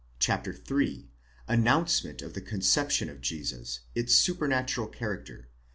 CHAPTER 0.17 0.51
IIL 0.53 1.09
ANNOUNCEMENT 1.47 2.23
OF 2.23 2.33
THE 2.33 2.41
CONCEPTION 2.41 3.07
OF 3.07 3.21
JESUS.—ITS 3.21 4.15
SUPERNATURAL 4.15 4.87
CHARACTER. 4.87 5.47